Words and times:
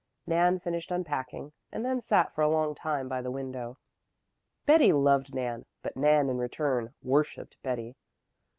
Nan 0.25 0.59
finished 0.59 0.89
unpacking, 0.89 1.51
and 1.71 1.85
then 1.85 2.01
sat 2.01 2.33
for 2.33 2.41
a 2.41 2.49
long 2.49 2.73
time 2.73 3.07
by 3.07 3.21
the 3.21 3.29
window. 3.29 3.77
Betty 4.65 4.91
loved 4.91 5.35
Nan, 5.35 5.63
but 5.83 5.95
Nan 5.95 6.27
in 6.27 6.39
return 6.39 6.95
worshiped 7.03 7.55
Betty. 7.61 7.95